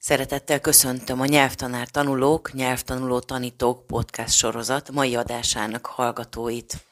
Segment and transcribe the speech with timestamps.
[0.00, 6.86] Szeretettel köszöntöm a Nyelvtanár Tanulók, Nyelvtanuló Tanítók podcast sorozat mai adásának hallgatóit.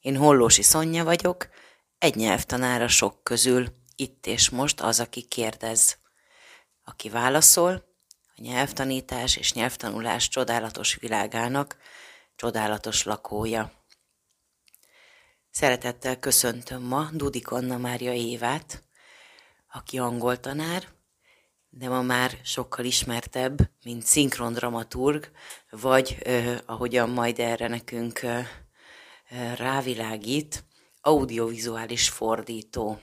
[0.00, 1.48] Én Hollósi Szonya vagyok,
[1.98, 3.66] egy nyelvtanára sok közül,
[3.96, 5.98] itt és most az, aki kérdez.
[6.84, 7.84] Aki válaszol,
[8.36, 11.76] a nyelvtanítás és nyelvtanulás csodálatos világának
[12.36, 13.72] csodálatos lakója.
[15.50, 18.82] Szeretettel köszöntöm ma Dudik Anna Mária Évát,
[19.68, 20.96] aki angol tanár,
[21.78, 25.30] de ma már sokkal ismertebb, mint szinkrondramaturg,
[25.70, 28.46] vagy eh, ahogyan majd erre nekünk eh,
[29.56, 30.64] rávilágít,
[31.00, 32.98] audiovizuális fordító.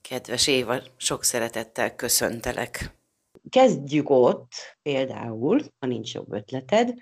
[0.00, 2.98] Kedves Éva, sok szeretettel köszöntelek.
[3.50, 6.94] Kezdjük ott például, ha nincs jobb ötleted,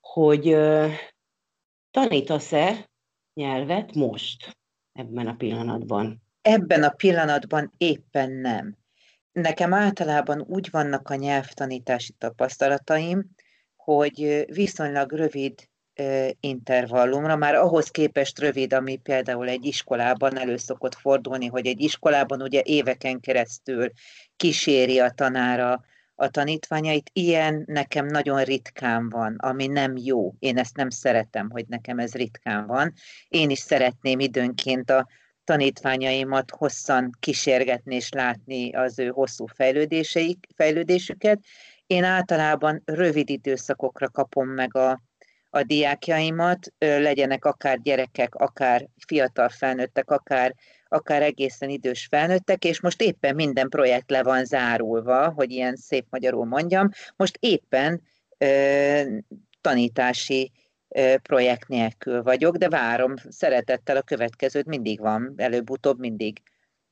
[0.00, 0.92] hogy uh,
[1.90, 2.90] tanítasz-e
[3.34, 4.56] nyelvet most,
[4.92, 6.22] ebben a pillanatban?
[6.42, 8.76] Ebben a pillanatban éppen nem.
[9.40, 13.24] Nekem általában úgy vannak a nyelvtanítási tapasztalataim,
[13.76, 15.68] hogy viszonylag rövid
[16.40, 22.42] intervallumra, már ahhoz képest rövid, ami például egy iskolában elő szokott fordulni, hogy egy iskolában
[22.42, 23.90] ugye éveken keresztül
[24.36, 27.10] kíséri a tanára a tanítványait.
[27.12, 30.34] Ilyen nekem nagyon ritkán van, ami nem jó.
[30.38, 32.92] Én ezt nem szeretem, hogy nekem ez ritkán van.
[33.28, 35.06] Én is szeretném időnként a
[35.46, 41.40] tanítványaimat hosszan kísérgetni és látni az ő hosszú fejlődéseik, fejlődésüket.
[41.86, 45.02] Én általában rövid időszakokra kapom meg a,
[45.50, 50.54] a diákjaimat, legyenek akár gyerekek, akár fiatal felnőttek, akár,
[50.88, 56.06] akár egészen idős felnőttek, és most éppen minden projekt le van zárulva, hogy ilyen szép
[56.10, 58.02] magyarul mondjam, most éppen
[58.38, 59.02] ö,
[59.60, 60.52] tanítási
[61.22, 66.42] projekt nélkül vagyok, de várom szeretettel a következőt, mindig van, előbb-utóbb mindig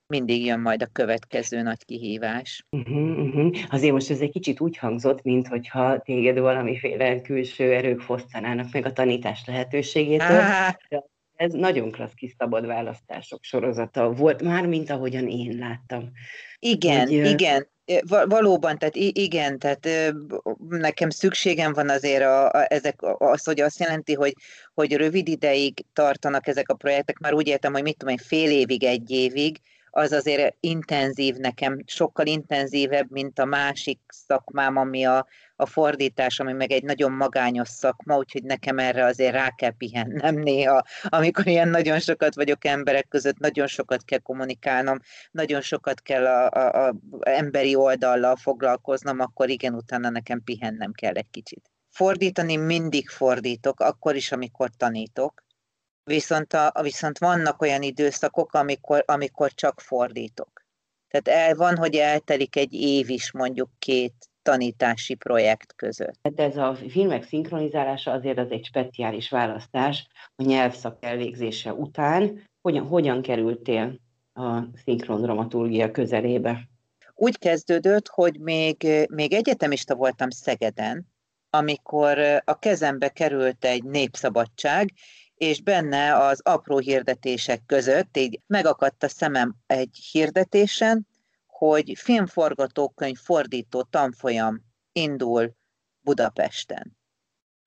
[0.07, 2.67] mindig jön majd a következő nagy kihívás.
[2.71, 3.57] Uh-huh, uh-huh.
[3.69, 8.87] Azért most ez egy kicsit úgy hangzott, mint hogyha téged valamiféle külső erők fosztanának meg
[8.87, 10.39] a tanítás lehetőségétől.
[10.39, 10.75] Ah.
[11.37, 16.11] Ez nagyon klassz kis szabad választások sorozata volt, már mint ahogyan én láttam.
[16.59, 17.69] Igen, hogy, igen.
[18.27, 19.89] Valóban, tehát igen, tehát
[20.69, 24.35] nekem szükségem van azért a, a, ezek, az, hogy azt jelenti, hogy,
[24.75, 28.51] hogy rövid ideig tartanak ezek a projektek, már úgy értem, hogy mit tudom én, fél
[28.51, 29.61] évig, egy évig,
[29.97, 36.53] az azért intenzív nekem, sokkal intenzívebb, mint a másik szakmám, ami a, a fordítás, ami
[36.53, 41.69] meg egy nagyon magányos szakma, úgyhogy nekem erre azért rá kell pihennem néha, amikor ilyen
[41.69, 44.99] nagyon sokat vagyok emberek között, nagyon sokat kell kommunikálnom,
[45.31, 51.15] nagyon sokat kell a, a, a emberi oldallal foglalkoznom, akkor igen, utána nekem pihennem kell
[51.15, 51.71] egy kicsit.
[51.91, 55.44] Fordítani mindig fordítok, akkor is, amikor tanítok,
[56.05, 60.63] viszont, a, viszont vannak olyan időszakok, amikor, amikor csak fordítok.
[61.09, 66.19] Tehát el van, hogy eltelik egy év is mondjuk két tanítási projekt között.
[66.23, 70.07] Hát ez a filmek szinkronizálása azért az egy speciális választás
[70.37, 72.45] a nyelvszak elvégzése után.
[72.61, 73.99] Hogyan, hogyan kerültél
[74.35, 76.69] a szinkrondramaturgia közelébe?
[77.15, 81.13] Úgy kezdődött, hogy még, még egyetemista voltam Szegeden,
[81.51, 84.91] amikor a kezembe került egy népszabadság,
[85.35, 91.07] és benne az apró hirdetések között így megakadt a szemem egy hirdetésen,
[91.47, 95.57] hogy filmforgatókönyv fordító tanfolyam indul
[96.01, 96.97] Budapesten.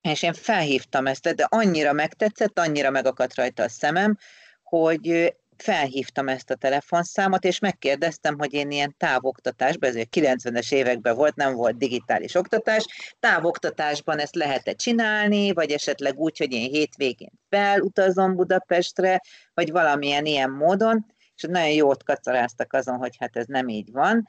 [0.02, 4.18] És én felhívtam ezt, de annyira megtetszett, annyira megakadt rajta a szemem,
[4.64, 11.36] hogy felhívtam ezt a telefonszámot, és megkérdeztem, hogy én ilyen távoktatásban, ez 90-es években volt,
[11.36, 12.86] nem volt digitális oktatás,
[13.20, 19.22] távoktatásban ezt lehet-e csinálni, vagy esetleg úgy, hogy én hétvégén felutazom Budapestre,
[19.54, 24.28] vagy valamilyen ilyen módon, és nagyon jót kacaráztak azon, hogy hát ez nem így van.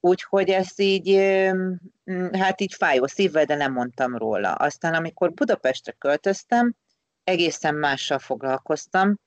[0.00, 1.16] Úgyhogy ezt így,
[2.32, 4.52] hát így fájó szívvel, de nem mondtam róla.
[4.52, 6.74] Aztán amikor Budapestre költöztem,
[7.24, 9.18] egészen mással foglalkoztam,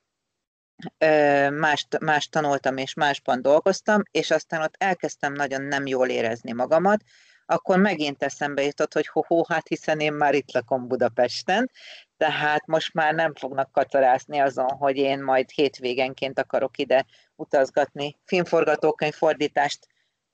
[1.50, 7.02] más, más tanultam és másban dolgoztam, és aztán ott elkezdtem nagyon nem jól érezni magamat,
[7.46, 11.70] akkor megint eszembe jutott, hogy ho, hát hiszen én már itt lakom Budapesten,
[12.16, 19.14] tehát most már nem fognak kacarászni azon, hogy én majd hétvégenként akarok ide utazgatni, filmforgatókönyv
[19.14, 19.86] fordítást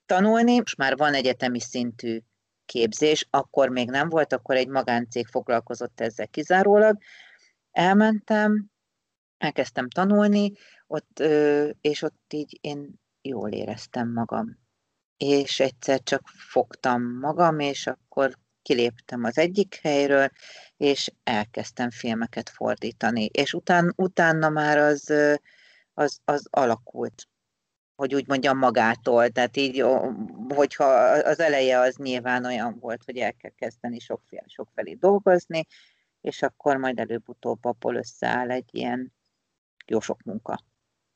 [0.07, 0.59] tanulni.
[0.59, 2.21] Most már van egyetemi szintű
[2.65, 6.99] képzés, akkor még nem volt, akkor egy magáncég foglalkozott ezzel kizárólag.
[7.71, 8.71] Elmentem,
[9.39, 10.53] elkezdtem tanulni,
[10.87, 11.19] ott,
[11.81, 14.59] és ott így én jól éreztem magam.
[15.17, 20.29] És egyszer csak fogtam magam, és akkor kiléptem az egyik helyről,
[20.77, 23.25] és elkezdtem filmeket fordítani.
[23.25, 25.13] És után, utána már az,
[25.95, 27.29] az, az alakult.
[27.95, 29.29] hogy úgy mondjam magától.
[29.29, 29.85] Tehát így,
[30.49, 30.85] hogyha
[31.25, 35.67] az eleje az nyilván olyan volt, hogy el kell kezdeni sokféle, sokfelé dolgozni,
[36.21, 39.13] és akkor majd előbb-utóbb abból összeáll egy ilyen
[39.87, 40.61] jó sok munka.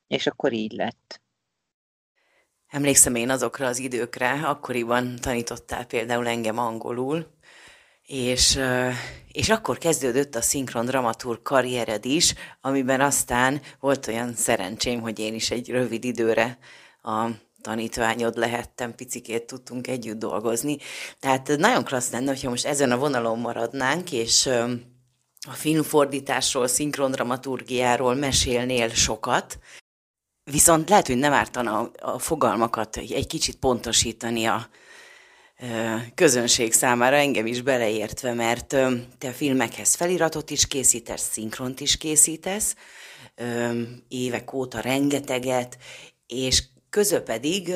[0.07, 1.21] És akkor így lett.
[2.69, 7.27] Emlékszem én azokra az időkre, akkoriban tanítottál például engem angolul,
[8.03, 8.59] és,
[9.33, 15.35] és akkor kezdődött a szinkron dramaturg karriered is, amiben aztán volt olyan szerencsém, hogy én
[15.35, 16.59] is egy rövid időre
[17.03, 17.29] a
[17.61, 20.77] tanítványod lehettem, picikét tudtunk együtt dolgozni.
[21.21, 24.49] Tehát nagyon klassz lenne, hogyha most ezen a vonalon maradnánk, és
[25.49, 29.59] a filmfordításról, szinkrondramaturgiáról mesélnél sokat,
[30.51, 34.69] viszont lehet, hogy nem ártana a fogalmakat egy kicsit pontosítani a,
[36.15, 38.77] közönség számára, engem is beleértve, mert
[39.19, 42.75] te filmekhez feliratot is készítesz, szinkront is készítesz,
[44.09, 45.79] évek óta rengeteget,
[46.27, 47.73] és közö pedig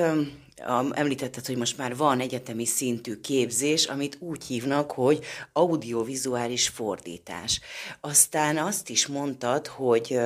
[0.93, 7.61] említetted, hogy most már van egyetemi szintű képzés, amit úgy hívnak, hogy audiovizuális fordítás.
[8.01, 10.19] Aztán azt is mondtad, hogy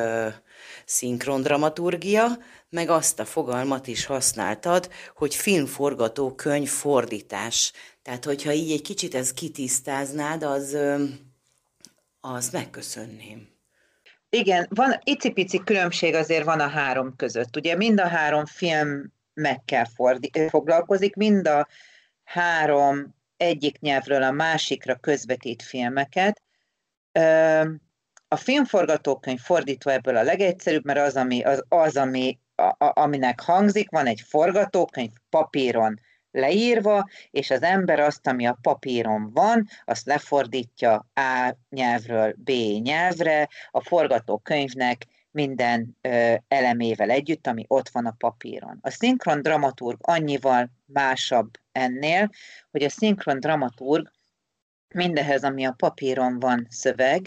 [0.85, 2.39] szinkrondramaturgia,
[2.69, 7.73] meg azt a fogalmat is használtad, hogy filmforgatókönyv fordítás.
[8.03, 10.77] Tehát, hogyha így egy kicsit ezt kitisztáznád, az,
[12.21, 13.49] az megköszönném.
[14.31, 17.57] Igen, van icipici különbség azért van a három között.
[17.57, 21.69] Ugye mind a három film meg kell fordi- foglalkozik, mind a
[22.25, 26.43] három egyik nyelvről a másikra közvetít filmeket.
[28.29, 33.91] A filmforgatókönyv fordítva ebből a legegyszerűbb, mert az, ami, az, az ami a, aminek hangzik,
[33.91, 36.01] van egy forgatókönyv papíron
[36.31, 42.51] leírva, és az ember azt, ami a papíron van, azt lefordítja A nyelvről B
[42.83, 45.07] nyelvre, a forgatókönyvnek
[45.37, 48.79] minden ö, elemével együtt, ami ott van a papíron.
[48.81, 52.31] A szinkron dramaturg annyival másabb ennél,
[52.71, 54.11] hogy a szinkron dramaturg
[54.95, 57.27] mindehez, ami a papíron van szöveg,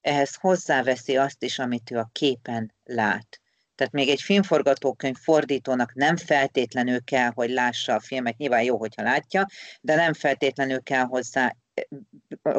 [0.00, 3.40] ehhez hozzáveszi azt is, amit ő a képen lát.
[3.74, 9.02] Tehát még egy filmforgatókönyv fordítónak nem feltétlenül kell, hogy lássa a filmet, nyilván jó, hogyha
[9.02, 9.46] látja,
[9.80, 11.56] de nem feltétlenül kell hozzá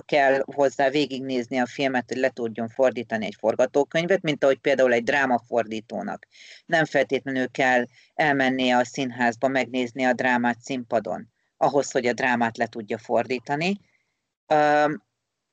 [0.05, 5.03] kell hozzá végignézni a filmet, hogy le tudjon fordítani egy forgatókönyvet, mint ahogy például egy
[5.03, 6.27] drámafordítónak.
[6.65, 12.67] Nem feltétlenül kell elmennie a színházba megnézni a drámát színpadon, ahhoz, hogy a drámát le
[12.67, 13.79] tudja fordítani.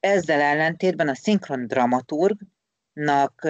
[0.00, 3.48] Ezzel ellentétben a szinkron dramaturgnak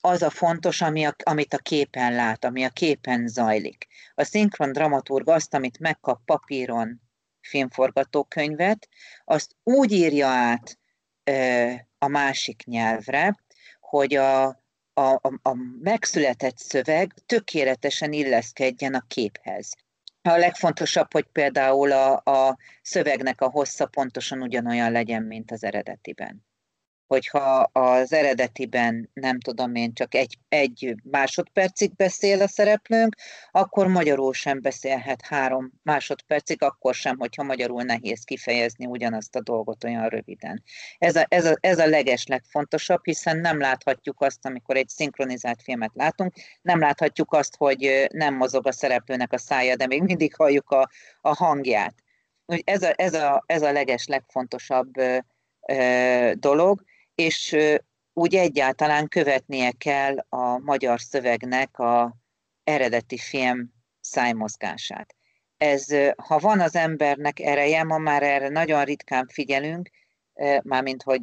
[0.00, 3.86] az a fontos, ami a, amit a képen lát, ami a képen zajlik.
[4.14, 7.00] A szinkron dramaturg azt, amit megkap papíron
[7.46, 8.88] filmforgatókönyvet,
[9.24, 10.78] azt úgy írja át
[11.98, 13.36] a másik nyelvre,
[13.80, 14.44] hogy a,
[14.92, 19.72] a, a, a megszületett szöveg tökéletesen illeszkedjen a képhez.
[20.22, 26.45] A legfontosabb, hogy például a, a szövegnek a hossza pontosan ugyanolyan legyen, mint az eredetiben
[27.06, 33.16] hogyha az eredetiben, nem tudom én, csak egy, egy másodpercig beszél a szereplőnk,
[33.50, 39.84] akkor magyarul sem beszélhet három másodpercig, akkor sem, hogyha magyarul nehéz kifejezni ugyanazt a dolgot
[39.84, 40.62] olyan röviden.
[40.98, 45.62] Ez a, ez a, ez a leges legfontosabb, hiszen nem láthatjuk azt, amikor egy szinkronizált
[45.62, 50.34] filmet látunk, nem láthatjuk azt, hogy nem mozog a szereplőnek a szája, de még mindig
[50.34, 51.94] halljuk a, a hangját.
[52.64, 54.92] Ez a, ez, a, ez a leges legfontosabb
[56.34, 56.84] dolog,
[57.16, 57.56] és
[58.12, 62.16] úgy egyáltalán követnie kell a magyar szövegnek a
[62.64, 65.14] eredeti film szájmozgását.
[65.56, 69.90] Ez, ha van az embernek ereje, ma már erre nagyon ritkán figyelünk,
[70.62, 71.20] mármint hogy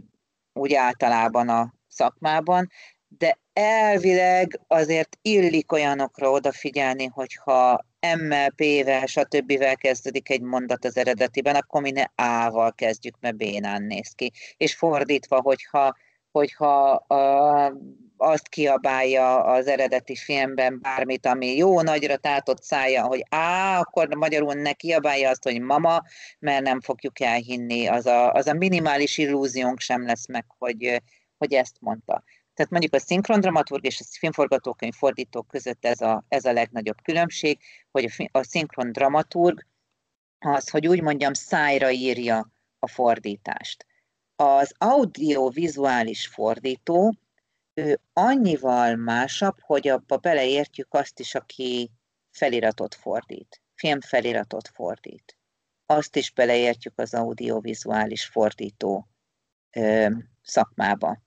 [0.53, 2.69] úgy általában a szakmában,
[3.07, 9.75] de elvileg azért illik olyanokra odafigyelni, hogyha M-mel, P-vel, stb.
[9.75, 14.31] kezdődik egy mondat az eredetiben, akkor mi ne A-val kezdjük, mert B-nán néz ki.
[14.57, 15.95] És fordítva, hogyha,
[16.31, 17.77] hogyha uh,
[18.17, 24.53] azt kiabálja az eredeti filmben bármit, ami jó nagyra tátott szája, hogy á, akkor magyarul
[24.53, 26.01] ne kiabálja azt, hogy mama,
[26.39, 31.01] mert nem fogjuk elhinni, az a, az a minimális illúziónk sem lesz meg, hogy,
[31.38, 32.24] hogy ezt mondta.
[32.53, 37.60] Tehát mondjuk a szinkrondramaturg és a filmforgatókönyv fordítók között ez a, ez a legnagyobb különbség,
[37.91, 39.65] hogy a, a szinkrondramaturg
[40.39, 43.86] az, hogy úgy mondjam, szájra írja a fordítást.
[44.36, 47.15] Az audiovizuális fordító,
[47.74, 51.91] ő annyival másabb, hogy abba beleértjük azt is, aki
[52.31, 55.38] feliratot fordít, filmfeliratot fordít.
[55.86, 59.07] Azt is beleértjük az audiovizuális fordító
[59.72, 60.10] ö,
[60.41, 61.22] szakmába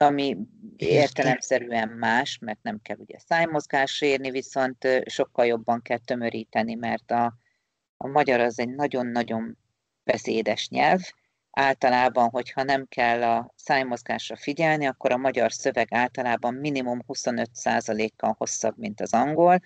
[0.00, 0.36] ami
[0.76, 7.34] értelemszerűen más, mert nem kell ugye szájmozgásra érni, viszont sokkal jobban kell tömöríteni, mert a,
[7.96, 9.58] a magyar az egy nagyon-nagyon
[10.04, 11.00] beszédes nyelv.
[11.50, 18.78] Általában, hogyha nem kell a szájmozgásra figyelni, akkor a magyar szöveg általában minimum 25%-kal hosszabb,
[18.78, 19.60] mint az angol,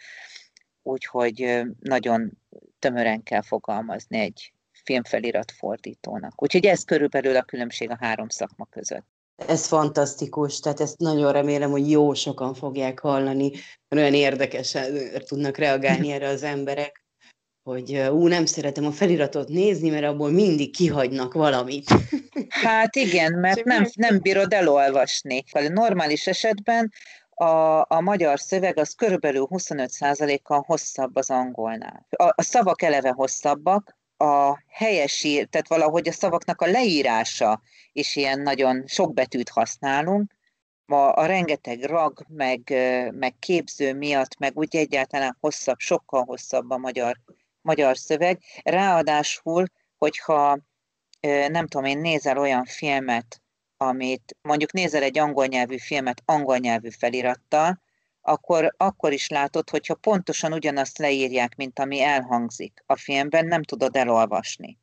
[0.83, 2.39] úgyhogy nagyon
[2.79, 4.53] tömören kell fogalmazni egy
[4.85, 6.43] filmfelirat fordítónak.
[6.43, 9.07] Úgyhogy ez körülbelül a különbség a három szakma között.
[9.47, 13.51] Ez fantasztikus, tehát ezt nagyon remélem, hogy jó sokan fogják hallani,
[13.89, 17.05] mert olyan érdekesen tudnak reagálni erre az emberek,
[17.63, 21.91] hogy ú, nem szeretem a feliratot nézni, mert abból mindig kihagynak valamit.
[22.49, 25.45] Hát igen, mert nem, nem bírod elolvasni.
[25.53, 26.93] A normális esetben
[27.31, 32.07] a, a magyar szöveg az körülbelül 25%-kal hosszabb az angolnál.
[32.11, 37.61] A, a szavak eleve hosszabbak, a helyesír, tehát valahogy a szavaknak a leírása
[37.93, 40.33] is ilyen nagyon sok betűt használunk,
[40.87, 42.61] a, a rengeteg rag, meg,
[43.11, 47.21] meg képző miatt, meg úgy egyáltalán hosszabb, sokkal hosszabb a magyar,
[47.61, 48.43] magyar szöveg.
[48.63, 49.65] Ráadásul,
[49.99, 50.59] hogyha
[51.49, 53.43] nem tudom én, nézel olyan filmet,
[53.77, 57.83] amit mondjuk nézel egy angol nyelvű filmet angol nyelvű felirattal,
[58.23, 63.97] akkor, akkor is látod, hogyha pontosan ugyanazt leírják, mint ami elhangzik a filmben, nem tudod
[63.97, 64.79] elolvasni.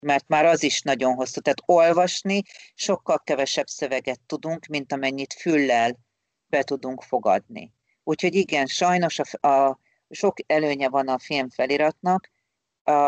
[0.00, 1.40] Mert már az is nagyon hosszú.
[1.40, 2.42] Tehát olvasni
[2.74, 5.98] sokkal kevesebb szöveget tudunk, mint amennyit füllel
[6.46, 7.72] be tudunk fogadni.
[8.04, 9.78] Úgyhogy igen, sajnos a, a,
[10.10, 12.30] sok előnye van a film feliratnak,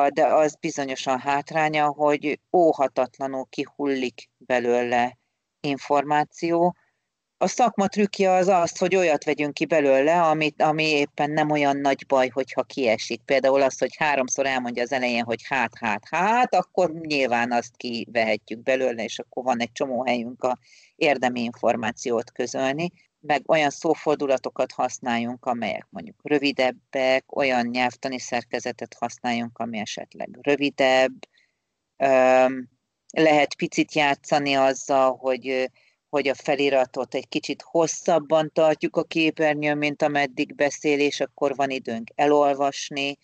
[0.09, 5.19] de az bizonyosan hátránya, hogy óhatatlanul kihullik belőle
[5.61, 6.77] információ,
[7.45, 11.77] a szakma trükkje az az, hogy olyat vegyünk ki belőle, amit, ami éppen nem olyan
[11.77, 13.23] nagy baj, hogyha kiesik.
[13.25, 18.63] Például az, hogy háromszor elmondja az elején, hogy hát, hát, hát, akkor nyilván azt kivehetjük
[18.63, 20.59] belőle, és akkor van egy csomó helyünk a
[20.97, 29.79] érdemi információt közölni, meg olyan szófordulatokat használjunk, amelyek mondjuk rövidebbek, olyan nyelvtani szerkezetet használjunk, ami
[29.79, 31.15] esetleg rövidebb,
[33.13, 35.71] lehet picit játszani azzal, hogy
[36.15, 41.71] hogy a feliratot egy kicsit hosszabban tartjuk a képernyőn, mint ameddig beszél, és akkor van
[41.71, 43.19] időnk elolvasni.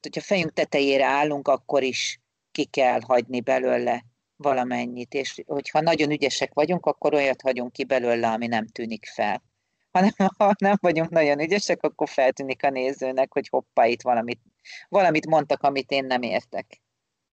[0.00, 2.20] Hogyha fejünk tetejére állunk, akkor is
[2.52, 4.04] ki kell hagyni belőle
[4.36, 9.42] valamennyit, és hogyha nagyon ügyesek vagyunk, akkor olyat hagyunk ki belőle, ami nem tűnik fel.
[9.90, 14.40] Hanem ha nem vagyunk nagyon ügyesek, akkor feltűnik a nézőnek, hogy hoppá, itt valamit,
[14.88, 16.80] valamit mondtak, amit én nem értek,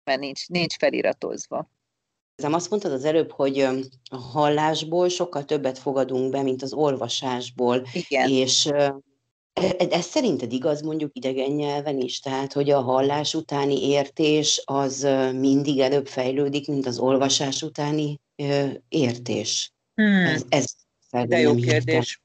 [0.04, 1.70] mert nincs, nincs feliratozva.
[2.42, 3.60] Nem azt mondtad az előbb, hogy
[4.10, 7.88] a hallásból sokkal többet fogadunk be, mint az olvasásból.
[7.94, 8.30] Igen.
[8.30, 12.20] És e, ez szerinted igaz mondjuk idegen nyelven is?
[12.20, 18.20] Tehát, hogy a hallás utáni értés az mindig előbb fejlődik, mint az olvasás utáni
[18.90, 19.74] értés?
[19.94, 20.26] Hmm.
[20.26, 20.76] Ez, ez
[21.28, 22.22] De jó kérdés.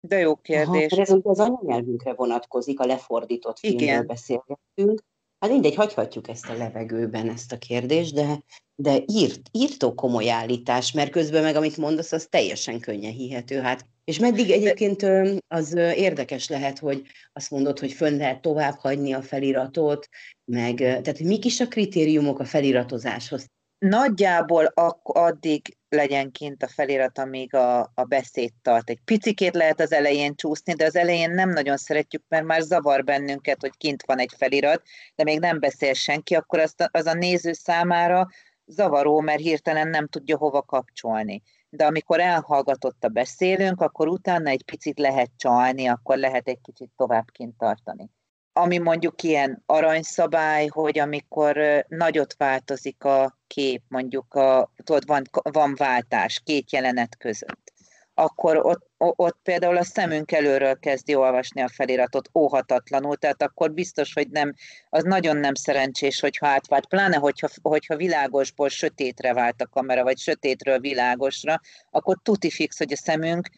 [0.00, 0.92] De jó kérdés.
[0.92, 4.06] Aha, ez ugye az anyanyelvünkre vonatkozik, a lefordított filmről Igen.
[4.06, 5.02] beszélgetünk.
[5.38, 8.42] Hát mindegy, hagyhatjuk ezt a levegőben, ezt a kérdést, de,
[8.74, 13.60] de írt, írtó komoly állítás, mert közben meg, amit mondasz, az teljesen könnyen hihető.
[13.60, 13.86] Hát.
[14.04, 15.06] És meddig egyébként
[15.48, 20.08] az érdekes lehet, hogy azt mondod, hogy fönn lehet tovább hagyni a feliratot,
[20.44, 23.46] meg, tehát mik is a kritériumok a feliratozáshoz?
[23.78, 28.90] Nagyjából addig legyen kint a felirat, amíg a, a beszéd tart.
[28.90, 33.04] Egy picikét lehet az elején csúszni, de az elején nem nagyon szeretjük, mert már zavar
[33.04, 34.82] bennünket, hogy kint van egy felirat,
[35.14, 38.28] de még nem beszél senki, akkor az, az a néző számára
[38.66, 41.42] zavaró, mert hirtelen nem tudja hova kapcsolni.
[41.70, 46.90] De amikor elhallgatott a beszélünk, akkor utána egy picit lehet csalni, akkor lehet egy kicsit
[46.96, 48.10] tovább kint tartani
[48.58, 55.74] ami mondjuk ilyen aranyszabály, hogy amikor nagyot változik a kép, mondjuk a, tudod, van, van
[55.74, 57.72] váltás két jelenet között,
[58.14, 64.12] akkor ott, ott például a szemünk előről kezdi olvasni a feliratot óhatatlanul, tehát akkor biztos,
[64.12, 64.54] hogy nem,
[64.88, 70.18] az nagyon nem szerencsés, hogyha átvált, pláne hogyha, hogyha világosból sötétre vált a kamera, vagy
[70.18, 71.60] sötétről világosra,
[71.90, 73.48] akkor tuti fix, hogy a szemünk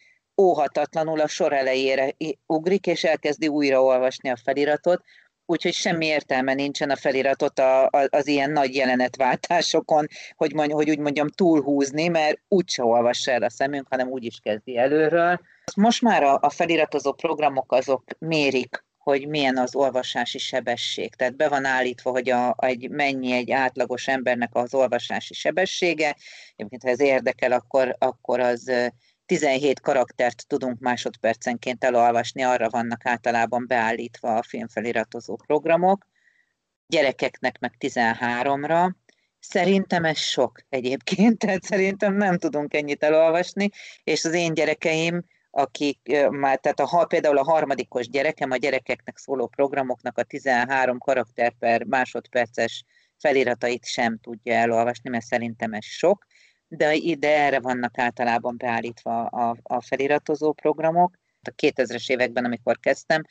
[0.41, 5.03] óhatatlanul a sor elejére ugrik, és elkezdi újra olvasni a feliratot,
[5.45, 10.89] úgyhogy semmi értelme nincsen a feliratot a, a, az ilyen nagy jelenetváltásokon, hogy, mondj, hogy
[10.89, 15.39] úgy mondjam túlhúzni, mert úgyse olvassa el a szemünk, hanem úgy is kezdi előről.
[15.75, 21.15] Most már a, a feliratozó programok azok mérik hogy milyen az olvasási sebesség.
[21.15, 26.15] Tehát be van állítva, hogy a, egy, mennyi egy átlagos embernek az olvasási sebessége.
[26.55, 28.71] Egyébként, ha ez érdekel, akkor, akkor az
[29.31, 36.07] 17 karaktert tudunk másodpercenként elolvasni, arra vannak általában beállítva a filmfeliratozó programok,
[36.87, 38.91] gyerekeknek meg 13-ra,
[39.39, 43.69] Szerintem ez sok egyébként, tehát szerintem nem tudunk ennyit elolvasni,
[44.03, 49.47] és az én gyerekeim, akik már, tehát a, például a harmadikos gyerekem, a gyerekeknek szóló
[49.47, 52.85] programoknak a 13 karakter per másodperces
[53.17, 56.25] feliratait sem tudja elolvasni, mert szerintem ez sok,
[56.73, 61.17] de ide erre vannak általában beállítva a, a feliratozó programok.
[61.41, 63.23] A 2000-es években, amikor kezdtem,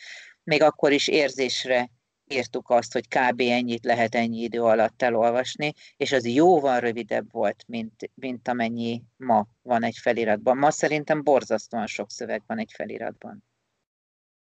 [0.43, 1.91] még akkor is érzésre
[2.25, 3.41] írtuk azt, hogy kb.
[3.41, 9.47] ennyit lehet ennyi idő alatt elolvasni, és az jóval rövidebb volt, mint, mint amennyi ma
[9.63, 10.57] van egy feliratban.
[10.57, 13.45] Ma szerintem borzasztóan sok szöveg van egy feliratban.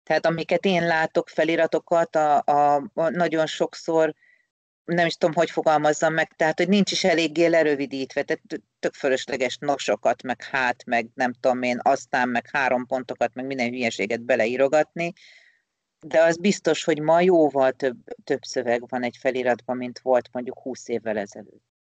[0.04, 4.14] Tehát amiket én látok feliratokat, a, a, a nagyon sokszor
[4.86, 8.44] nem is tudom, hogy fogalmazzam meg, tehát, hogy nincs is eléggé lerövidítve, tehát
[8.80, 13.70] tök fölösleges nosokat, meg hát, meg nem tudom én, aztán, meg három pontokat, meg minden
[13.70, 15.14] hülyeséget beleírogatni,
[16.00, 20.60] de az biztos, hogy ma jóval több, több szöveg van egy feliratban, mint volt mondjuk
[20.60, 21.73] 20 évvel ezelőtt.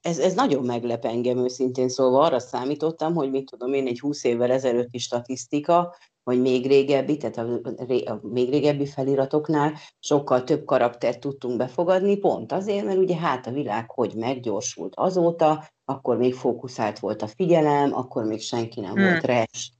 [0.00, 2.22] Ez, ez nagyon meglep engem őszintén szólva.
[2.22, 7.36] Arra számítottam, hogy mit tudom én, egy 20 évvel ezelőtti statisztika, vagy még régebbi, tehát
[7.36, 13.16] a, a, a még régebbi feliratoknál sokkal több karaktert tudtunk befogadni, pont azért, mert ugye
[13.16, 18.80] hát a világ hogy meggyorsult azóta, akkor még fókuszált volt a figyelem, akkor még senki
[18.80, 19.04] nem hmm.
[19.04, 19.72] volt res,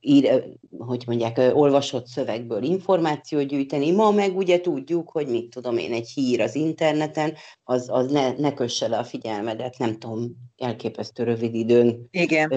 [0.00, 0.44] ír,
[0.78, 3.90] hogy mondják, olvasott szövegből információt gyűjteni.
[3.90, 8.32] Ma meg ugye tudjuk, hogy mit tudom én, egy hír az interneten, az, az ne,
[8.32, 12.48] ne kösse le a figyelmedet, nem tudom, elképesztő rövid időn Igen.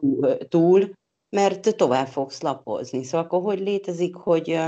[0.00, 0.92] túl, túl,
[1.28, 3.02] mert tovább fogsz lapozni.
[3.02, 4.58] Szóval akkor hogy létezik, hogy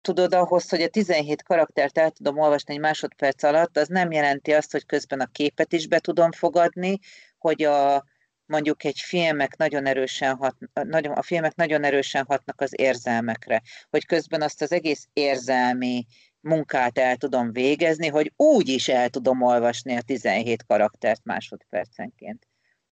[0.00, 4.52] tudod, ahhoz, hogy a 17 karaktert el tudom olvasni egy másodperc alatt, az nem jelenti
[4.52, 6.98] azt, hogy közben a képet is be tudom fogadni,
[7.38, 8.04] hogy a,
[8.48, 14.06] mondjuk egy filmek nagyon erősen hat, nagyon, a filmek nagyon erősen hatnak az érzelmekre, hogy
[14.06, 16.06] közben azt az egész érzelmi
[16.40, 22.46] munkát el tudom végezni, hogy úgy is el tudom olvasni a 17 karaktert másodpercenként.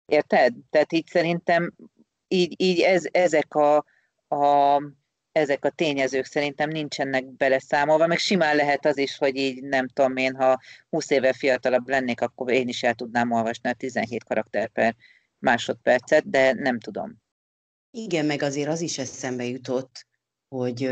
[0.06, 0.54] Érted?
[0.70, 1.74] Tehát így szerintem
[2.28, 3.76] így, így ez, ezek a,
[4.28, 4.82] a
[5.32, 10.16] ezek a tényezők szerintem nincsenek beleszámolva, meg simán lehet az is, hogy így nem tudom
[10.16, 10.60] én, ha
[10.90, 14.96] 20 éve fiatalabb lennék, akkor én is el tudnám olvasni a 17 karakter per
[15.40, 17.24] másodpercet, de nem tudom.
[17.92, 20.08] Igen, meg azért az is eszembe jutott,
[20.48, 20.90] hogy,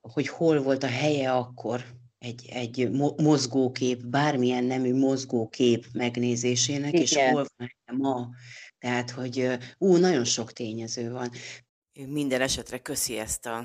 [0.00, 1.84] hogy hol volt a helye akkor
[2.18, 7.02] egy, egy mozgókép, bármilyen nemű mozgókép megnézésének, Igen.
[7.02, 8.28] és hol van ma.
[8.78, 11.30] Tehát, hogy ú, nagyon sok tényező van.
[11.92, 13.64] Minden esetre köszi ezt a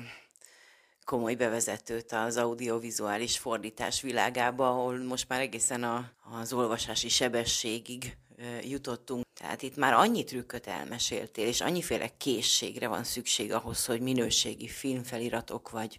[1.04, 8.16] komoly bevezetőt az audiovizuális fordítás világába, ahol most már egészen a, az olvasási sebességig
[8.62, 9.24] jutottunk.
[9.40, 15.70] Tehát itt már annyi trükköt elmeséltél, és annyiféle készségre van szükség ahhoz, hogy minőségi filmfeliratok
[15.70, 15.98] vagy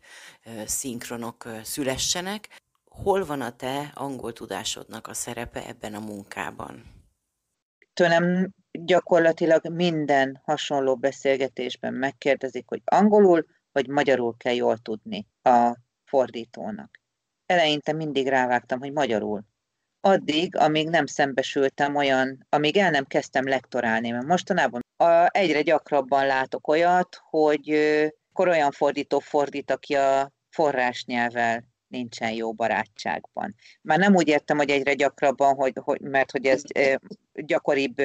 [0.65, 2.61] szinkronok szülessenek.
[2.85, 6.83] Hol van a te angol tudásodnak a szerepe ebben a munkában?
[7.93, 16.99] Tőlem gyakorlatilag minden hasonló beszélgetésben megkérdezik, hogy angolul vagy magyarul kell jól tudni a fordítónak.
[17.45, 19.43] Eleinte mindig rávágtam, hogy magyarul
[20.01, 26.25] addig, amíg nem szembesültem olyan, amíg el nem kezdtem lektorálni, mert mostanában a, egyre gyakrabban
[26.25, 27.69] látok olyat, hogy
[28.29, 33.55] akkor olyan fordító fordít, aki a forrásnyelvvel nincsen jó barátságban.
[33.81, 36.61] Már nem úgy értem, hogy egyre gyakrabban, hogy, hogy, mert hogy ez
[37.33, 37.95] gyakoribb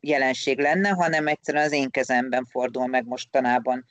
[0.00, 3.84] jelenség lenne, hanem egyszerűen az én kezemben fordul meg mostanában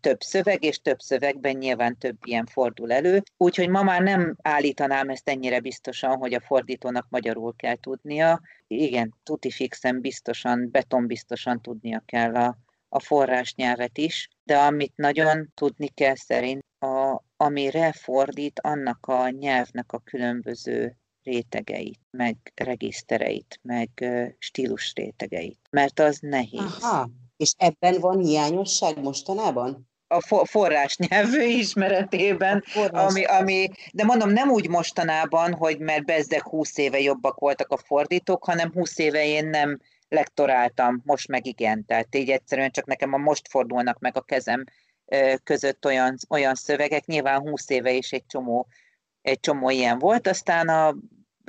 [0.00, 3.22] több szöveg, és több szövegben nyilván több ilyen fordul elő.
[3.36, 8.40] Úgyhogy ma már nem állítanám ezt ennyire biztosan, hogy a fordítónak magyarul kell tudnia.
[8.66, 15.50] Igen, tuti fixen biztosan, betonbiztosan tudnia kell a, a forrás nyelvet is, de amit nagyon
[15.54, 23.88] tudni kell szerint, a, amire fordít, annak a nyelvnek a különböző rétegeit, meg regisztereit, meg
[24.38, 26.76] stílus rétegeit, mert az nehéz.
[26.80, 27.10] Aha.
[27.38, 29.88] És ebben van hiányosság mostanában?
[30.08, 33.10] a forrás nyelvű ismeretében, forrás.
[33.10, 37.76] Ami, ami, de mondom, nem úgy mostanában, hogy mert bezdek 20 éve jobbak voltak a
[37.76, 43.12] fordítók, hanem 20 éve én nem lektoráltam, most meg igen, tehát így egyszerűen csak nekem
[43.12, 44.64] a most fordulnak meg a kezem
[45.42, 48.66] között olyan, olyan szövegek, nyilván 20 éve is egy csomó,
[49.22, 50.96] egy csomó ilyen volt, aztán a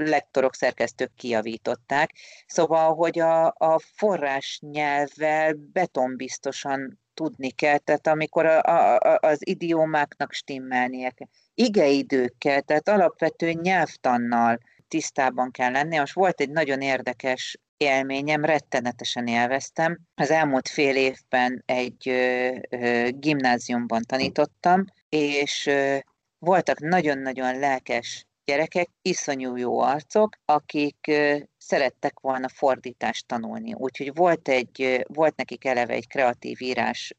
[0.08, 2.12] lektorok, szerkesztők kijavították.
[2.48, 8.62] Szóval, hogy a, a forrás nyelvvel betonbiztosan tudni kell, tehát amikor a,
[8.96, 11.28] a, az idiómáknak stimmelnie kell.
[11.54, 15.98] Igeidőkkel, tehát alapvető nyelvtannal tisztában kell lenni.
[15.98, 20.00] Most volt egy nagyon érdekes élményem, rettenetesen élveztem.
[20.16, 25.98] Az elmúlt fél évben egy ö, ö, gimnáziumban tanítottam, és ö,
[26.40, 31.12] voltak nagyon-nagyon lelkes gyerekek, iszonyú jó arcok, akik
[31.58, 33.74] szerettek volna fordítást tanulni.
[33.74, 37.16] Úgyhogy volt, egy, volt nekik eleve egy kreatív írás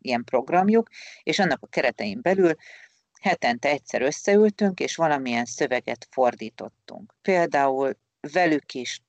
[0.00, 0.88] ilyen programjuk,
[1.22, 2.54] és annak a keretein belül
[3.20, 7.14] hetente egyszer összeültünk, és valamilyen szöveget fordítottunk.
[7.22, 7.98] Például
[8.32, 9.00] velük is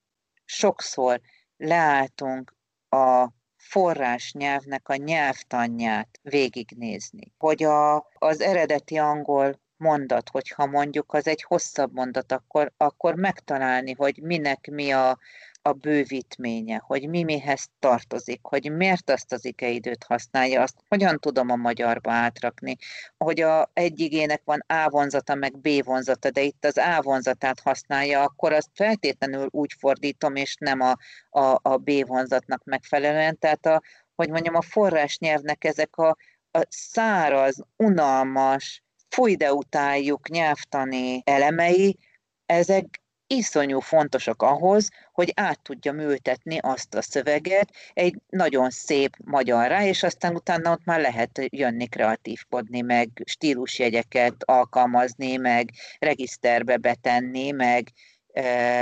[0.46, 1.22] sokszor
[1.58, 2.56] leálltunk
[2.90, 3.28] a
[3.58, 7.34] forrás nyelvnek a nyelvtanját végignézni.
[7.38, 13.94] Hogy a, az eredeti angol mondat, hogyha mondjuk az egy hosszabb mondat, akkor, akkor megtalálni,
[13.94, 15.18] hogy minek mi a,
[15.62, 21.50] a bővítménye, hogy mi mihez tartozik, hogy miért azt az ikeidőt használja, azt hogyan tudom
[21.50, 22.76] a magyarba átrakni,
[23.18, 27.60] hogy a egy igének van A vonzata, meg B vonzata, de itt az A vonzatát
[27.60, 30.96] használja, akkor azt feltétlenül úgy fordítom, és nem a,
[31.30, 33.38] a, a B vonzatnak megfelelően.
[33.38, 33.82] Tehát a,
[34.16, 36.18] hogy mondjam, a forrás nyelvnek ezek a,
[36.52, 41.98] a száraz, unalmas, fúj de utáljuk nyelvtani elemei,
[42.46, 49.82] ezek iszonyú fontosak ahhoz, hogy át tudja ültetni azt a szöveget egy nagyon szép magyarra,
[49.82, 55.70] és aztán utána ott már lehet jönni kreatívkodni, meg stílusjegyeket alkalmazni, meg
[56.00, 57.92] regiszterbe betenni, meg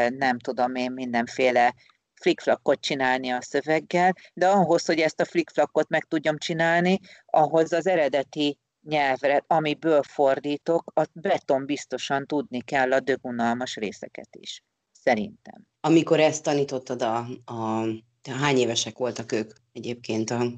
[0.09, 1.73] nem tudom én mindenféle
[2.21, 7.87] flickflakot csinálni a szöveggel, de ahhoz, hogy ezt a flickflakot meg tudjam csinálni, ahhoz az
[7.87, 15.67] eredeti nyelvre, amiből fordítok, a beton biztosan tudni kell a dögunalmas részeket is, szerintem.
[15.79, 17.85] Amikor ezt tanítottad a, a
[18.23, 20.51] hány évesek voltak ők egyébként a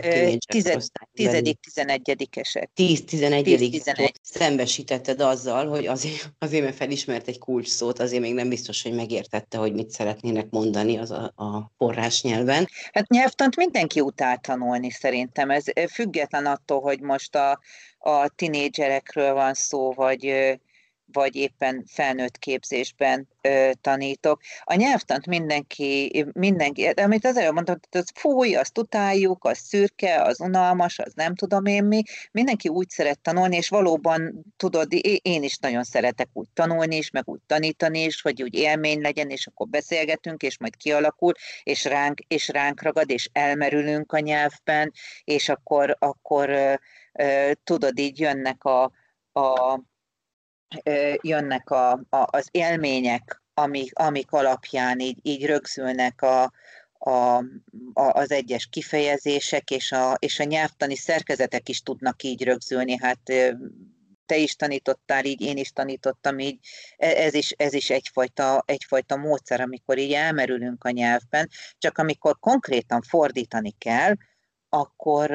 [1.13, 2.69] Tizedik, tizenegyedikesek.
[2.73, 3.81] Tíz, tizenegyedik
[4.21, 8.93] szembesítetted azzal, hogy azért, azért, mert felismert egy kulcs szót, azért még nem biztos, hogy
[8.93, 12.67] megértette, hogy mit szeretnének mondani az a, a forrás nyelven.
[12.91, 15.49] Hát nyelvtant mindenki utál tanulni szerintem.
[15.49, 17.59] Ez független attól, hogy most a,
[17.97, 20.33] a tinédzserekről van szó, vagy
[21.11, 24.41] vagy éppen felnőtt képzésben ö, tanítok.
[24.63, 30.21] A nyelvtant mindenki, mindenki, amit az előbb mondtam, hogy az fúj, azt utáljuk, az szürke,
[30.21, 34.87] az unalmas, az nem tudom én mi, mindenki úgy szeret tanulni, és valóban tudod,
[35.21, 39.29] én is nagyon szeretek úgy tanulni is, meg úgy tanítani is, hogy úgy élmény legyen,
[39.29, 44.93] és akkor beszélgetünk, és majd kialakul, és ránk, és ránk ragad, és elmerülünk a nyelvben,
[45.23, 46.73] és akkor, akkor ö,
[47.13, 48.91] ö, tudod, így jönnek a,
[49.31, 49.79] a
[51.21, 56.51] jönnek a, a, az élmények, amik, amik alapján így, így rögzülnek a,
[56.99, 57.37] a,
[57.93, 62.97] a, az egyes kifejezések, és a, és a nyelvtani szerkezetek is tudnak így rögzülni.
[62.97, 63.19] Hát
[64.25, 66.59] te is tanítottál így, én is tanítottam így,
[66.97, 72.39] e, ez is, ez is egyfajta, egyfajta módszer, amikor így elmerülünk a nyelvben, csak amikor
[72.39, 74.13] konkrétan fordítani kell,
[74.69, 75.31] akkor,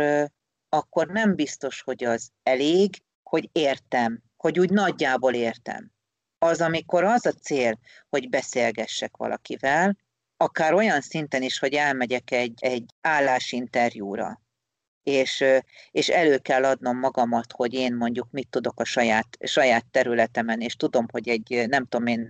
[0.68, 5.90] akkor nem biztos, hogy az elég, hogy értem, hogy úgy nagyjából értem.
[6.38, 7.78] Az, amikor az a cél,
[8.08, 9.96] hogy beszélgessek valakivel,
[10.36, 14.42] akár olyan szinten is, hogy elmegyek egy, egy állásinterjúra,
[15.02, 15.44] és,
[15.90, 20.76] és elő kell adnom magamat, hogy én mondjuk mit tudok a saját, saját területemen, és
[20.76, 22.28] tudom, hogy egy, nem tudom én,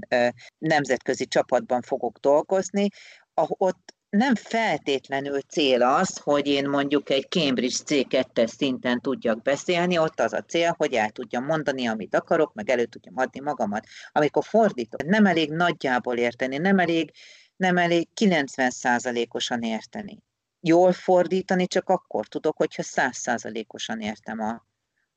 [0.59, 2.89] nemzetközi csapatban fogok dolgozni,
[3.35, 10.21] ott nem feltétlenül cél az, hogy én mondjuk egy Cambridge C2 szinten tudjak beszélni, ott
[10.21, 13.87] az a cél, hogy el tudjam mondani, amit akarok, meg elő tudjam adni magamat.
[14.13, 17.11] Amikor fordítok, nem elég nagyjából érteni, nem elég,
[17.57, 20.23] nem elég 90%-osan érteni.
[20.61, 24.67] Jól fordítani csak akkor tudok, hogyha 100%-osan értem a,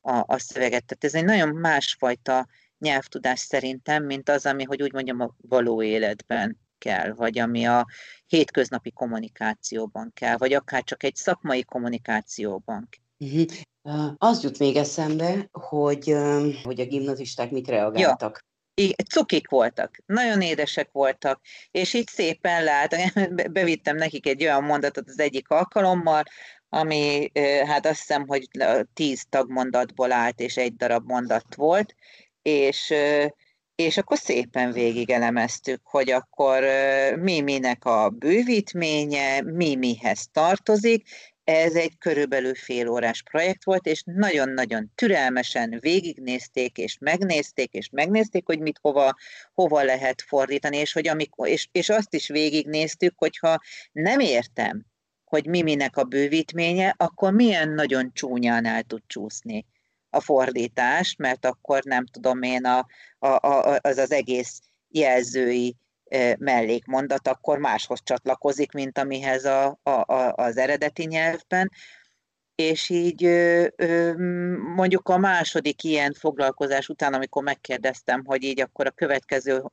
[0.02, 0.86] a, a szöveget.
[0.86, 5.84] Tehát ez egy nagyon másfajta nyelvtudás szerintem, mint az, ami, hogy úgy mondjam, a való
[5.84, 7.86] életben kell, vagy ami a
[8.26, 12.90] hétköznapi kommunikációban kell, vagy akár csak egy szakmai kommunikációban.
[13.18, 13.46] Uh-huh.
[13.82, 16.16] Uh, az jut még eszembe, hogy,
[16.63, 18.40] hogy a gimnazisták mit reagáltak.
[18.40, 18.46] Ja.
[19.10, 22.96] Cukik voltak, nagyon édesek voltak, és így szépen lát,
[23.52, 26.24] bevittem nekik egy olyan mondatot az egyik alkalommal,
[26.70, 27.32] ami
[27.66, 28.48] hát azt hiszem, hogy
[28.94, 31.96] tíz tagmondatból állt, és egy darab mondat volt,
[32.42, 32.94] és
[33.78, 36.63] és akkor szépen végigelemeztük, hogy akkor
[37.20, 41.08] mi minek a bővítménye, mi mihez tartozik.
[41.44, 48.46] Ez egy körülbelül fél órás projekt volt, és nagyon-nagyon türelmesen végignézték, és megnézték, és megnézték,
[48.46, 49.16] hogy mit hova,
[49.54, 53.58] hova lehet fordítani, és, hogy amikor, és, és azt is végignéztük, hogyha
[53.92, 54.86] nem értem,
[55.24, 59.66] hogy mi minek a bővítménye, akkor milyen nagyon csúnyán el tud csúszni
[60.17, 62.86] a fordítást, mert akkor nem tudom én, a,
[63.19, 65.75] a, a, az az egész jelzői
[66.38, 71.71] mellékmondat akkor máshoz csatlakozik, mint amihez a, a, a, az eredeti nyelvben.
[72.58, 73.30] És így
[74.76, 79.63] mondjuk a második ilyen foglalkozás után, amikor megkérdeztem, hogy így akkor a következő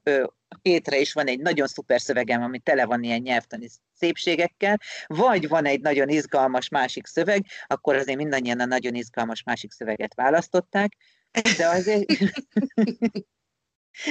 [0.62, 5.64] hétre is van egy nagyon szuper szövegem, ami tele van ilyen nyelvtani szépségekkel, vagy van
[5.64, 10.96] egy nagyon izgalmas másik szöveg, akkor azért mindannyian a nagyon izgalmas másik szöveget választották,
[11.56, 12.04] de azért,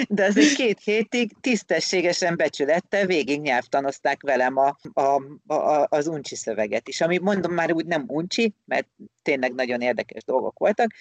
[0.08, 6.88] de azért két hétig tisztességesen becsülettel végig nyelvtanozták velem a, a, a, az uncsi szöveget
[6.88, 8.88] is, ami mondom már úgy nem uncsi, mert
[9.22, 10.94] tényleg nagyon érdekes dolgok voltak,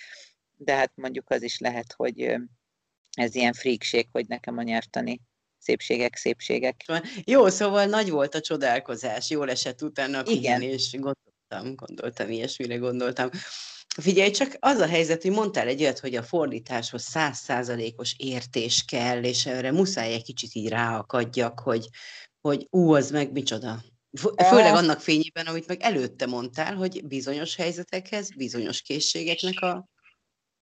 [0.56, 2.34] de hát mondjuk az is lehet, hogy
[3.12, 5.20] ez ilyen fríkség, hogy nekem a nyelvtani
[5.58, 6.84] szépségek, szépségek.
[7.24, 10.62] Jó, szóval nagy volt a csodálkozás, jól esett utána Igen.
[10.62, 13.30] és gondoltam, gondoltam, ilyesmire gondoltam.
[14.00, 19.24] Figyelj, csak az a helyzet, hogy mondtál egy olyat, hogy a fordításhoz százszázalékos értés kell,
[19.24, 21.88] és erre muszáj egy kicsit így ráakadjak, hogy,
[22.40, 23.84] hogy ú, az meg micsoda.
[24.48, 29.88] Főleg annak fényében, amit meg előtte mondtál, hogy bizonyos helyzetekhez, bizonyos készségeknek a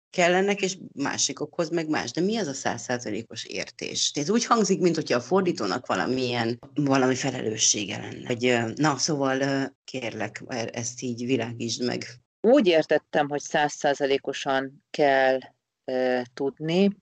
[0.09, 2.11] kellenek, és másikokhoz meg más.
[2.11, 4.11] De mi az a százszázalékos értés?
[4.13, 8.27] Ez úgy hangzik, mint hogyha a fordítónak valamilyen, valami felelőssége lenne.
[8.27, 15.39] Hogy, na, szóval kérlek, e-, ezt így világítsd meg úgy értettem, hogy százszázalékosan kell
[15.85, 16.97] e, tudni,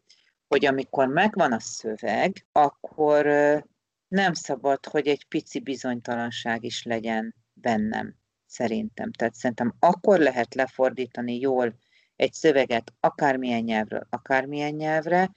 [0.47, 3.65] hogy amikor megvan a szöveg, akkor e,
[4.07, 9.11] nem szabad, hogy egy pici bizonytalanság is legyen bennem, szerintem.
[9.11, 11.77] Tehát szerintem akkor lehet lefordítani jól
[12.15, 15.31] egy szöveget akármilyen nyelvről, akármilyen nyelvre,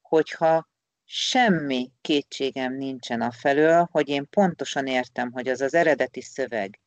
[0.00, 0.68] hogyha
[1.04, 6.80] semmi kétségem nincsen a felől, hogy én pontosan értem, hogy az az eredeti szöveg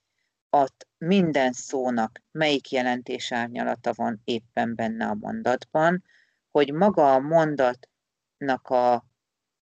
[0.50, 6.04] ott minden szónak melyik jelentés árnyalata van éppen benne a mondatban,
[6.52, 8.94] hogy maga a mondatnak a,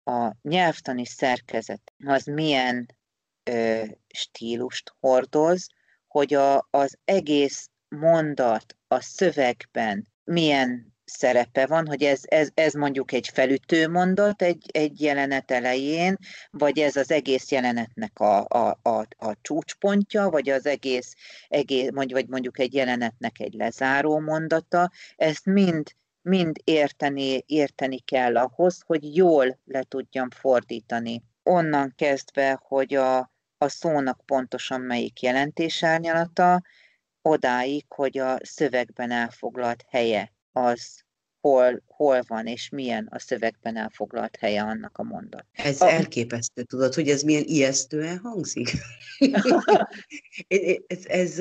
[0.03, 2.97] a nyelvtani szerkezet az milyen
[3.43, 5.67] ö, stílust hordoz,
[6.07, 13.11] hogy a, az egész mondat a szövegben milyen szerepe van, hogy ez, ez, ez mondjuk
[13.11, 16.17] egy felütő mondat egy, egy jelenet elején,
[16.51, 21.15] vagy ez az egész jelenetnek a, a, a, a csúcspontja, vagy az egész,
[21.47, 28.81] egész vagy mondjuk egy jelenetnek egy lezáró mondata, ezt mind, mind érteni, érteni kell ahhoz,
[28.85, 31.23] hogy jól le tudjam fordítani.
[31.43, 33.17] Onnan kezdve, hogy a,
[33.57, 36.61] a szónak pontosan melyik jelentésárnyalata,
[37.21, 41.03] odáig, hogy a szövegben elfoglalt helye az
[41.41, 45.45] hol, hol van és milyen a szövegben elfoglalt helye annak a mondat.
[45.51, 45.91] Ez a...
[45.91, 48.71] elképesztő, tudod, hogy ez milyen ijesztően hangzik?
[50.87, 51.35] ez, ez,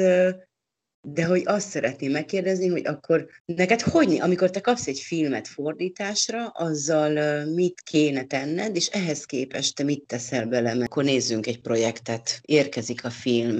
[1.00, 6.46] de hogy azt szeretném megkérdezni, hogy akkor neked hogy, amikor te kapsz egy filmet fordításra,
[6.46, 11.60] azzal mit kéne tenned, és ehhez képest te mit teszel bele, mert akkor nézzünk egy
[11.60, 13.56] projektet, érkezik a film,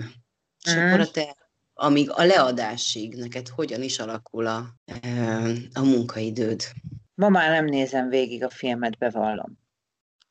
[0.65, 0.87] és mm.
[0.87, 1.37] akkor a te
[1.81, 4.75] amíg a leadásig neked hogyan is alakul a,
[5.73, 6.62] a munkaidőd?
[7.14, 9.59] Ma már nem nézem végig a filmet, bevallom.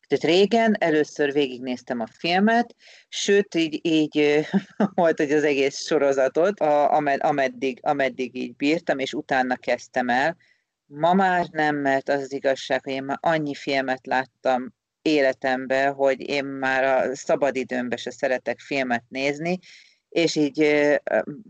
[0.07, 2.75] Tehát régen először végignéztem a filmet,
[3.07, 4.45] sőt, így, így
[4.95, 10.37] volt, hogy az egész sorozatot, a, ameddig, ameddig így bírtam, és utána kezdtem el.
[10.85, 16.29] Ma már nem, mert az, az igazság, hogy én már annyi filmet láttam életemben, hogy
[16.29, 19.59] én már a szabadidőmben se szeretek filmet nézni,
[20.09, 20.89] és így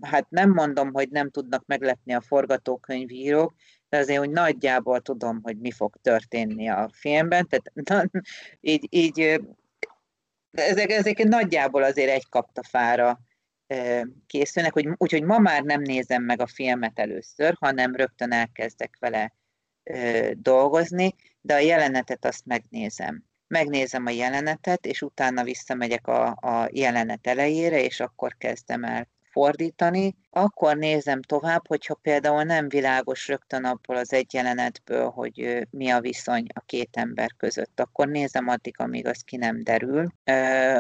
[0.02, 3.54] hát nem mondom, hogy nem tudnak meglepni a forgatókönyvírók,
[3.90, 8.22] de azért hogy nagyjából tudom, hogy mi fog történni a filmben, tehát na,
[8.60, 9.42] így, így
[10.52, 13.20] ezek, ezek nagyjából azért egy kaptafára
[14.28, 19.34] készülnek, hogy, úgyhogy ma már nem nézem meg a filmet először, hanem rögtön elkezdek vele
[20.34, 27.28] dolgozni, de a jelenetet azt megnézem megnézem a jelenetet, és utána visszamegyek a, a jelenet
[27.28, 29.08] elejére, és akkor kezdem el
[29.38, 35.90] fordítani, akkor nézem tovább, hogyha például nem világos rögtön abból az egy jelenetből, hogy mi
[35.90, 40.08] a viszony a két ember között, akkor nézem addig, amíg az ki nem derül.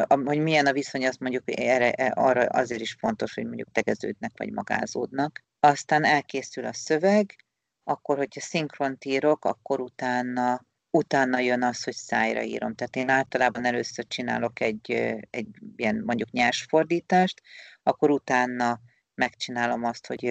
[0.07, 4.51] Hogy milyen a viszony, az mondjuk erre, arra azért is fontos, hogy mondjuk tegeződnek vagy
[4.51, 5.43] magázódnak.
[5.59, 7.35] Aztán elkészül a szöveg,
[7.83, 12.75] akkor, hogyha szinkront írok, akkor utána utána jön az, hogy szájra írom.
[12.75, 14.91] Tehát én általában először csinálok egy,
[15.29, 17.41] egy ilyen mondjuk nyers fordítást,
[17.83, 18.79] akkor utána
[19.15, 20.25] megcsinálom azt, hogy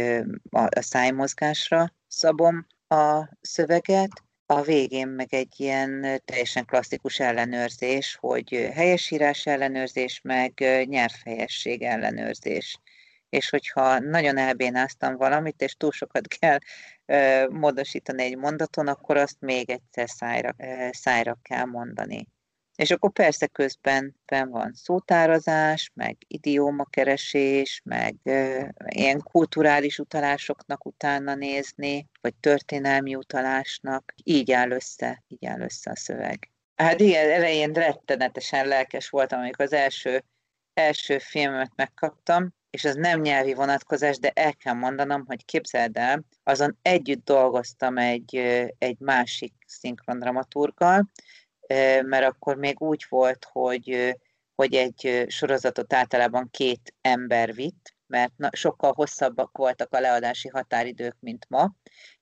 [0.51, 9.47] a szájmozgásra szabom a szöveget, a végén meg egy ilyen teljesen klasszikus ellenőrzés, hogy helyesírás
[9.47, 10.53] ellenőrzés, meg
[10.89, 12.81] nyelvhelyesség ellenőrzés.
[13.37, 16.59] És hogyha nagyon elbénáztam valamit, és túl sokat kell
[17.49, 20.55] módosítani egy mondaton, akkor azt még egyszer szájra,
[20.91, 22.27] szájra kell mondani.
[22.77, 32.09] És akkor persze közben van szótárazás, meg idiómakeresés, meg e, ilyen kulturális utalásoknak utána nézni,
[32.21, 34.15] vagy történelmi utalásnak.
[34.23, 36.51] Így áll össze, így áll össze a szöveg.
[36.77, 40.25] Hát igen, elején rettenetesen lelkes voltam, amikor az első,
[40.75, 46.25] első filmet megkaptam, és az nem nyelvi vonatkozás, de el kell mondanom, hogy képzeld el,
[46.43, 48.37] azon együtt dolgoztam egy,
[48.79, 51.11] egy másik szinkrondramaturgal,
[52.03, 54.17] mert akkor még úgy volt, hogy,
[54.55, 61.47] hogy egy sorozatot általában két ember vitt, mert sokkal hosszabbak voltak a leadási határidők, mint
[61.49, 61.75] ma,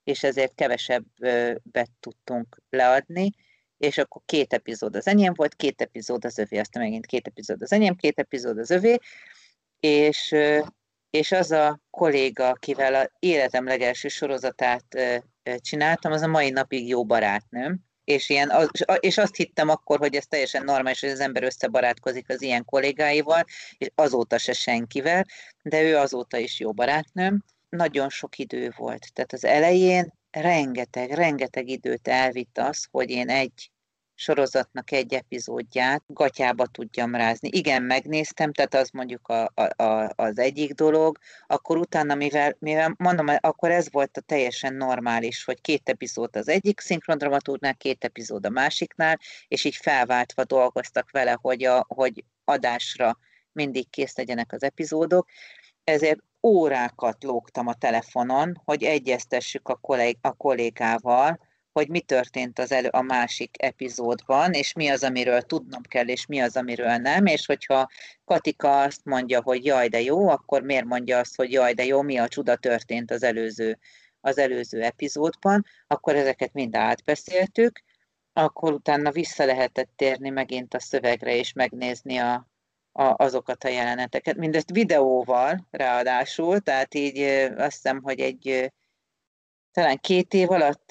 [0.05, 3.31] és ezért kevesebbet tudtunk leadni,
[3.79, 7.63] és akkor két epizód az enyém volt, két epizód az övé, aztán megint két epizód
[7.63, 8.99] az enyém, két epizód az övé,
[9.85, 10.35] és,
[11.11, 14.85] és az a kolléga, akivel az életem legelső sorozatát
[15.57, 18.53] csináltam, az a mai napig jó barátnőm, és, ilyen,
[19.01, 23.45] és azt hittem akkor, hogy ez teljesen normális, hogy az ember összebarátkozik az ilyen kollégáival,
[23.79, 25.27] és azóta se senkivel,
[25.63, 27.45] de ő azóta is jó barátnőm.
[27.69, 29.13] Nagyon sok idő volt.
[29.13, 33.71] Tehát az elején rengeteg, rengeteg időt elvitt az, hogy én egy
[34.15, 37.49] sorozatnak egy epizódját gatyába tudjam rázni.
[37.53, 42.95] Igen, megnéztem, tehát az mondjuk a, a, a, az egyik dolog, akkor utána, mivel, mivel
[42.99, 48.47] mondom, akkor ez volt a teljesen normális, hogy két epizód az egyik szinkrondramatúrnál, két epizód
[48.47, 53.19] a másiknál, és így felváltva dolgoztak vele, hogy, a, hogy adásra
[53.53, 55.29] mindig kész legyenek az epizódok,
[55.85, 61.39] ezért órákat lógtam a telefonon, hogy egyeztessük a, kollég, a kollégával,
[61.75, 66.27] hogy mi történt az elő a másik epizódban, és mi az, amiről tudnom kell, és
[66.27, 67.89] mi az, amiről nem, és hogyha
[68.25, 72.03] Katika azt mondja, hogy jaj, de jó, akkor miért mondja azt, hogy jaj, de jó,
[72.03, 73.79] mi a csuda történt az előző,
[74.21, 77.83] az előző epizódban, akkor ezeket mind átbeszéltük,
[78.33, 82.49] akkor utána vissza lehetett térni megint a szövegre, és megnézni a,
[82.93, 84.37] a, azokat a jeleneteket.
[84.37, 87.21] Mindezt videóval ráadásul, tehát így
[87.57, 88.73] azt hiszem, hogy egy
[89.75, 90.91] talán két év alatt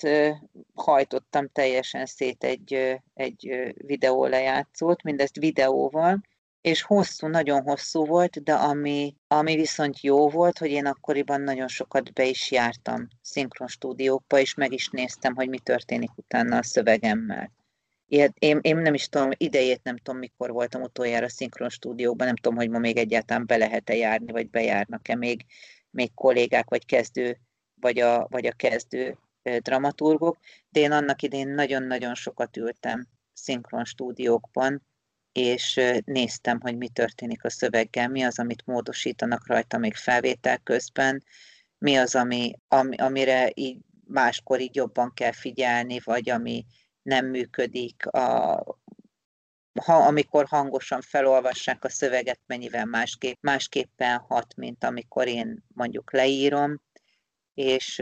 [0.73, 6.21] hajtottam teljesen szét egy, egy videó lejátszót, mindezt videóval,
[6.61, 11.67] és hosszú, nagyon hosszú volt, de ami, ami viszont jó volt, hogy én akkoriban nagyon
[11.67, 16.63] sokat be is jártam szinkron stúdiókba, és meg is néztem, hogy mi történik utána a
[16.63, 17.51] szövegemmel.
[18.07, 22.57] Én, én nem is tudom, idejét nem tudom, mikor voltam utoljára szinkron stúdióban, nem tudom,
[22.57, 25.45] hogy ma még egyáltalán be lehet-e járni, vagy bejárnak-e még,
[25.89, 27.39] még kollégák, vagy kezdő
[27.83, 29.17] vagy a, vagy a kezdő
[29.59, 30.37] dramaturgok,
[30.69, 34.85] de én annak idén nagyon-nagyon sokat ültem szinkron stúdiókban,
[35.31, 41.23] és néztem, hogy mi történik a szöveggel, mi az, amit módosítanak rajta még felvétel közben,
[41.77, 46.65] mi az, ami, ami, amire így máskor így jobban kell figyelni, vagy ami
[47.01, 48.63] nem működik, a,
[49.81, 56.81] ha, amikor hangosan felolvassák a szöveget, mennyivel másképp, másképpen hat, mint amikor én mondjuk leírom
[57.53, 58.01] és,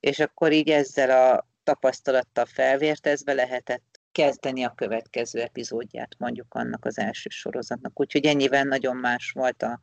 [0.00, 6.98] és akkor így ezzel a tapasztalattal felvértezve lehetett kezdeni a következő epizódját mondjuk annak az
[6.98, 8.00] első sorozatnak.
[8.00, 9.82] Úgyhogy ennyivel nagyon más volt a,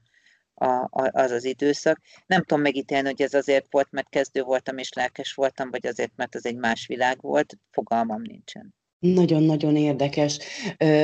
[0.54, 2.00] a, a, az az időszak.
[2.26, 6.12] Nem tudom megítélni, hogy ez azért volt, mert kezdő voltam és lelkes voltam, vagy azért,
[6.16, 8.77] mert az egy más világ volt, fogalmam nincsen.
[9.00, 10.40] Nagyon-nagyon érdekes.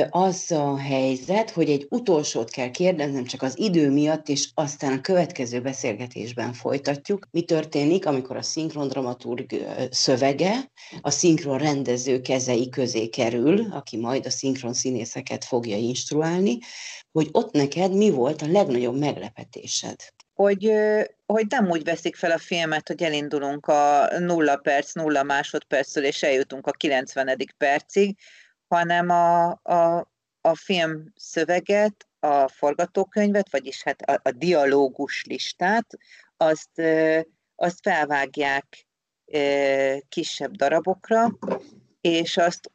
[0.08, 5.00] Az a helyzet, hogy egy utolsót kell kérdeznem csak az idő miatt, és aztán a
[5.00, 7.28] következő beszélgetésben folytatjuk.
[7.30, 9.46] Mi történik, amikor a szinkron dramaturg
[9.90, 16.58] szövege a szinkron rendező kezei közé kerül, aki majd a szinkron színészeket fogja instruálni,
[17.12, 19.96] hogy ott neked mi volt a legnagyobb meglepetésed?
[20.34, 20.72] hogy,
[21.26, 26.22] hogy nem úgy veszik fel a filmet, hogy elindulunk a nulla perc, nulla másodperctől, és
[26.22, 27.36] eljutunk a 90.
[27.56, 28.18] percig,
[28.68, 30.10] hanem a, a,
[30.40, 35.86] a film szöveget, a forgatókönyvet, vagyis hát a, a dialógus listát,
[36.36, 36.82] azt,
[37.54, 38.86] azt felvágják
[40.08, 41.38] kisebb darabokra,
[42.00, 42.70] és azt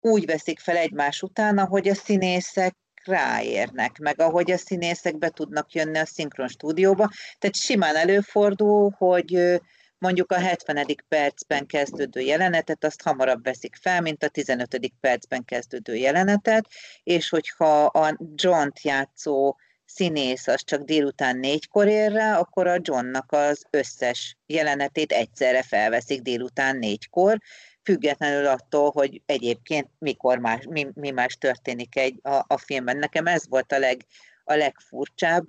[0.00, 2.76] úgy veszik fel egymás után, ahogy a színészek
[3.06, 7.10] ráérnek, meg ahogy a színészek be tudnak jönni a szinkron stúdióba.
[7.38, 9.60] Tehát simán előfordul, hogy
[9.98, 10.86] mondjuk a 70.
[11.08, 14.92] percben kezdődő jelenetet, azt hamarabb veszik fel, mint a 15.
[15.00, 16.66] percben kezdődő jelenetet,
[17.02, 23.32] és hogyha a John-t játszó színész az csak délután négykor ér rá, akkor a Johnnak
[23.32, 27.38] az összes jelenetét egyszerre felveszik délután négykor,
[27.86, 32.96] függetlenül attól, hogy egyébként mikor más, mi, mi más történik egy, a, a filmben.
[32.96, 34.04] Nekem ez volt a, leg,
[34.44, 35.46] a legfurcsább,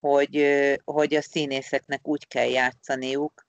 [0.00, 0.46] hogy,
[0.84, 3.46] hogy a színészeknek úgy kell játszaniuk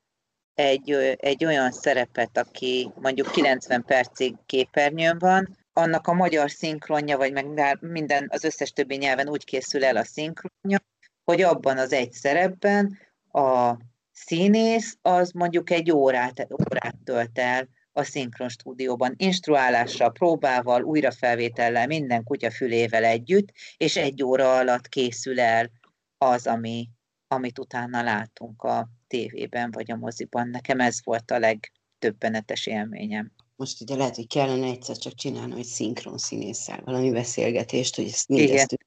[0.53, 7.31] egy, egy olyan szerepet, aki mondjuk 90 percig képernyőn van, annak a magyar szinkronja, vagy
[7.31, 10.79] meg minden, az összes többi nyelven úgy készül el a szinkronja,
[11.23, 12.97] hogy abban az egy szerepben
[13.31, 13.77] a
[14.11, 17.67] színész az mondjuk egy órát, órát tölt el
[17.97, 25.39] a szinkron stúdióban, instruálással, próbával, újrafelvétellel, minden kutya fülével együtt, és egy óra alatt készül
[25.39, 25.71] el
[26.17, 26.89] az, ami,
[27.27, 30.49] amit utána látunk a tévében vagy a moziban.
[30.49, 33.31] Nekem ez volt a legtöbbenetes élményem.
[33.55, 38.27] Most ugye lehet, hogy kellene egyszer csak csinálni egy szinkron színésszel valami beszélgetést, hogy ezt
[38.27, 38.77] mindezt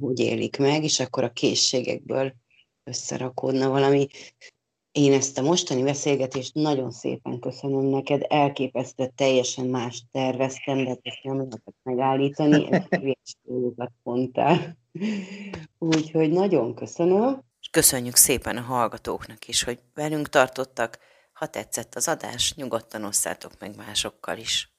[0.00, 2.34] hogy élik meg, és akkor a készségekből
[2.84, 4.08] összerakódna valami.
[4.98, 11.18] Én ezt a mostani beszélgetést nagyon szépen köszönöm neked, elképesztő, teljesen más terveztem, de ezt
[11.22, 14.76] nem lehetett megállítani, ezt dolgokat mondtál.
[15.78, 17.42] Úgyhogy nagyon köszönöm.
[17.70, 20.98] Köszönjük szépen a hallgatóknak is, hogy velünk tartottak.
[21.32, 24.77] Ha tetszett az adás, nyugodtan osszátok meg másokkal is.